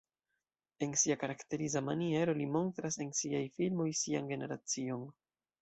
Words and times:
En 0.85 0.95
sia 1.01 1.17
karakteriza 1.23 1.83
maniero 1.91 2.35
li 2.41 2.49
montras 2.55 2.99
en 3.07 3.15
siaj 3.21 3.45
filmoj 3.59 3.89
sian 4.03 4.33
generacion. 4.37 5.09